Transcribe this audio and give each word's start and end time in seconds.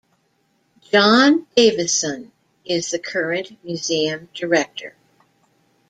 John 0.91 1.45
Davison 1.55 2.31
is 2.65 2.89
the 2.89 2.97
current 2.97 3.63
museum 3.63 4.29
director. 4.33 4.95